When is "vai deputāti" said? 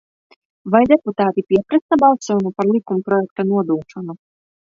0.75-1.43